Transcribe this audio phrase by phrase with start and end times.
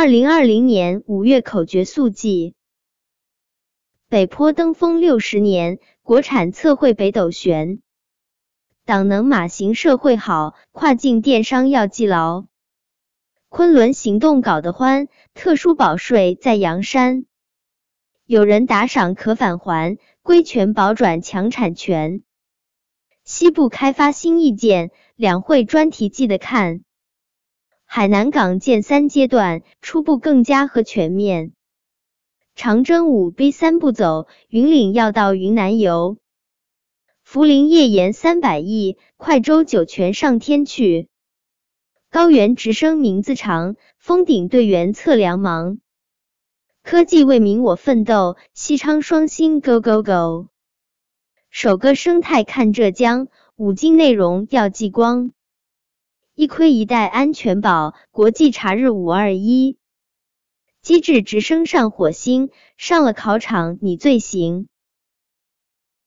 [0.00, 2.54] 二零二零年五月口诀速记：
[4.08, 7.82] 北坡登峰六十年，国产测绘北斗悬。
[8.86, 12.46] 党能马行社会好，跨境电商要记牢。
[13.50, 17.26] 昆仑行动搞得欢，特殊保税在阳山。
[18.24, 22.22] 有人打赏可返还，归权保转强产权。
[23.22, 26.84] 西部开发新意见，两会专题记得看。
[27.92, 31.50] 海南港建三阶段，初步更加和全面。
[32.54, 36.16] 长征五 B 三步走，云岭要到云南游。
[37.26, 41.08] 涪陵页岩三百亿，快舟九泉上天去。
[42.10, 45.80] 高原直升名字长，峰顶队员测量忙。
[46.84, 50.46] 科技为民我奋斗，西昌双星 Go Go Go。
[51.50, 55.32] 首个生态看浙江，五金内容要记光。
[56.40, 59.76] 一盔一带安全保，国际查日五二一。
[60.80, 64.66] 机智直升上火星，上了考场你最行。